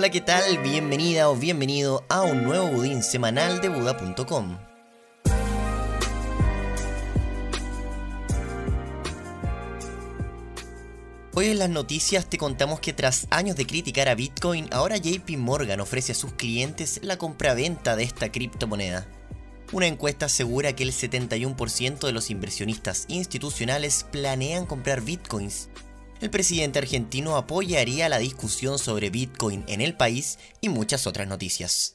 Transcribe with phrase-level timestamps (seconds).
[0.00, 0.56] Hola, ¿qué tal?
[0.62, 4.56] Bienvenida o bienvenido a un nuevo budín semanal de Buda.com.
[11.34, 15.36] Hoy en las noticias te contamos que tras años de criticar a Bitcoin, ahora JP
[15.36, 19.06] Morgan ofrece a sus clientes la compra-venta de esta criptomoneda.
[19.70, 25.68] Una encuesta asegura que el 71% de los inversionistas institucionales planean comprar bitcoins.
[26.20, 31.94] El presidente argentino apoyaría la discusión sobre bitcoin en el país y muchas otras noticias.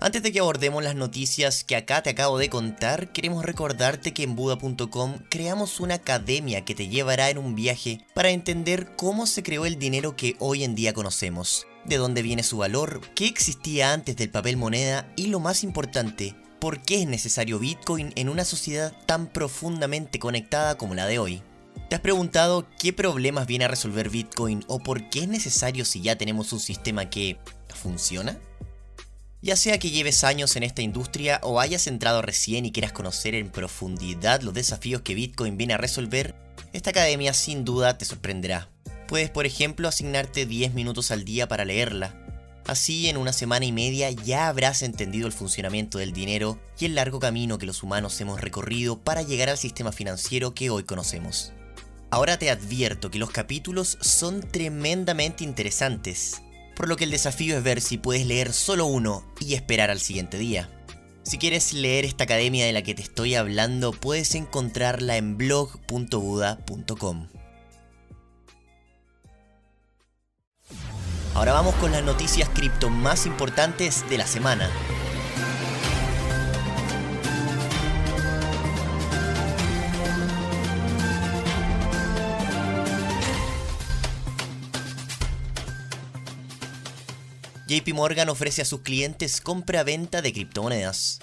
[0.00, 4.22] Antes de que abordemos las noticias que acá te acabo de contar, queremos recordarte que
[4.22, 9.42] en Buda.com creamos una academia que te llevará en un viaje para entender cómo se
[9.42, 13.92] creó el dinero que hoy en día conocemos, de dónde viene su valor, qué existía
[13.92, 18.44] antes del papel moneda y lo más importante, por qué es necesario Bitcoin en una
[18.44, 21.42] sociedad tan profundamente conectada como la de hoy.
[21.88, 26.02] ¿Te has preguntado qué problemas viene a resolver Bitcoin o por qué es necesario si
[26.02, 27.38] ya tenemos un sistema que
[27.74, 28.38] funciona?
[29.40, 33.34] Ya sea que lleves años en esta industria o hayas entrado recién y quieras conocer
[33.34, 36.34] en profundidad los desafíos que Bitcoin viene a resolver,
[36.72, 38.68] esta academia sin duda te sorprenderá.
[39.06, 42.14] Puedes, por ejemplo, asignarte 10 minutos al día para leerla.
[42.66, 46.96] Así, en una semana y media ya habrás entendido el funcionamiento del dinero y el
[46.96, 51.54] largo camino que los humanos hemos recorrido para llegar al sistema financiero que hoy conocemos.
[52.10, 56.42] Ahora te advierto que los capítulos son tremendamente interesantes
[56.78, 59.98] por lo que el desafío es ver si puedes leer solo uno y esperar al
[59.98, 60.70] siguiente día.
[61.24, 67.26] Si quieres leer esta academia de la que te estoy hablando, puedes encontrarla en blog.buda.com.
[71.34, 74.70] Ahora vamos con las noticias cripto más importantes de la semana.
[87.68, 91.18] JP Morgan ofrece a sus clientes compra-venta de criptomonedas.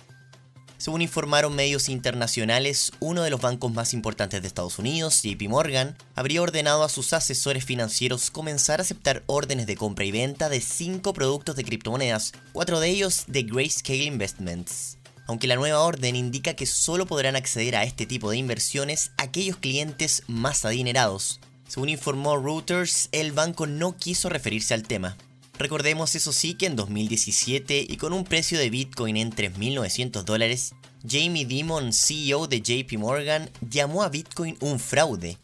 [0.78, 5.98] Según informaron medios internacionales, uno de los bancos más importantes de Estados Unidos, JP Morgan,
[6.14, 10.62] habría ordenado a sus asesores financieros comenzar a aceptar órdenes de compra y venta de
[10.62, 15.00] cinco productos de criptomonedas, cuatro de ellos de Grayscale Investments.
[15.26, 19.58] Aunque la nueva orden indica que solo podrán acceder a este tipo de inversiones aquellos
[19.58, 21.40] clientes más adinerados.
[21.68, 25.18] Según informó Reuters, el banco no quiso referirse al tema.
[25.58, 30.76] Recordemos eso sí que en 2017 y con un precio de Bitcoin en 3.900 dólares,
[31.08, 35.38] Jamie Dimon, CEO de JP Morgan, llamó a Bitcoin un fraude.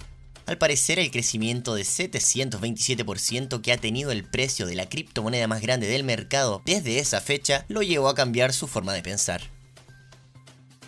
[0.47, 5.61] Al parecer el crecimiento de 727% que ha tenido el precio de la criptomoneda más
[5.61, 9.41] grande del mercado desde esa fecha lo llevó a cambiar su forma de pensar.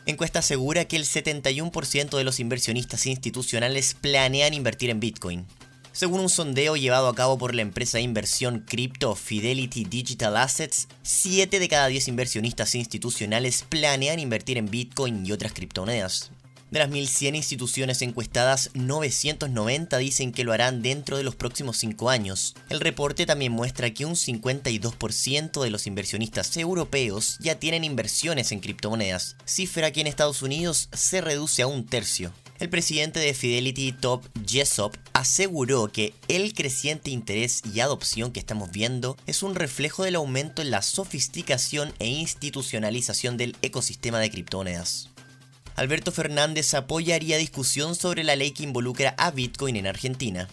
[0.05, 5.47] Encuesta asegura que el 71% de los inversionistas institucionales planean invertir en Bitcoin,
[5.93, 10.87] según un sondeo llevado a cabo por la empresa de inversión cripto Fidelity Digital Assets,
[11.03, 16.31] 7 de cada 10 inversionistas institucionales planean invertir en Bitcoin y otras criptomonedas.
[16.71, 22.09] De las 1.100 instituciones encuestadas, 990 dicen que lo harán dentro de los próximos 5
[22.09, 22.55] años.
[22.69, 28.59] El reporte también muestra que un 52% de los inversionistas europeos ya tienen inversiones en
[28.59, 32.33] criptomonedas, cifra que en Estados Unidos se reduce a un tercio.
[32.63, 38.71] El presidente de Fidelity Top Jessop aseguró que el creciente interés y adopción que estamos
[38.71, 45.09] viendo es un reflejo del aumento en la sofisticación e institucionalización del ecosistema de criptomonedas.
[45.75, 50.47] Alberto Fernández apoyaría discusión sobre la ley que involucra a Bitcoin en Argentina.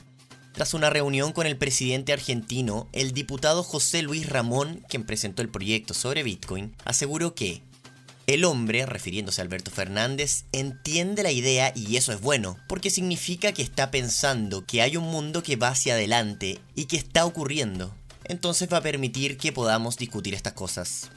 [0.50, 5.48] Tras una reunión con el presidente argentino, el diputado José Luis Ramón, quien presentó el
[5.48, 7.62] proyecto sobre Bitcoin, aseguró que
[8.34, 13.50] el hombre, refiriéndose a Alberto Fernández, entiende la idea y eso es bueno, porque significa
[13.50, 17.92] que está pensando que hay un mundo que va hacia adelante y que está ocurriendo.
[18.24, 21.10] Entonces va a permitir que podamos discutir estas cosas.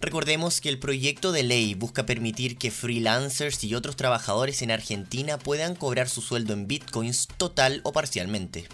[0.00, 5.38] Recordemos que el proyecto de ley busca permitir que freelancers y otros trabajadores en Argentina
[5.38, 8.68] puedan cobrar su sueldo en bitcoins total o parcialmente.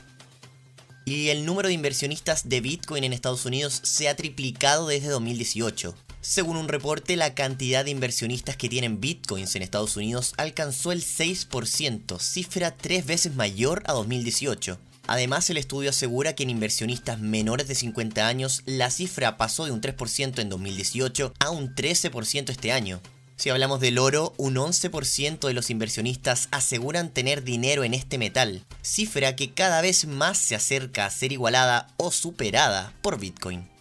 [1.06, 5.94] Y el número de inversionistas de Bitcoin en Estados Unidos se ha triplicado desde 2018.
[6.22, 11.02] Según un reporte, la cantidad de inversionistas que tienen bitcoins en Estados Unidos alcanzó el
[11.02, 14.78] 6%, cifra tres veces mayor a 2018.
[15.06, 19.70] Además, el estudio asegura que en inversionistas menores de 50 años la cifra pasó de
[19.70, 23.00] un 3% en 2018 a un 13% este año.
[23.36, 28.66] Si hablamos del oro, un 11% de los inversionistas aseguran tener dinero en este metal,
[28.82, 33.79] cifra que cada vez más se acerca a ser igualada o superada por Bitcoin.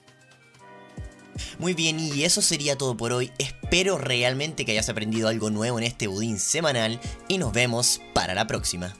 [1.57, 3.31] Muy bien, y eso sería todo por hoy.
[3.37, 8.33] Espero realmente que hayas aprendido algo nuevo en este budín semanal y nos vemos para
[8.33, 8.95] la próxima.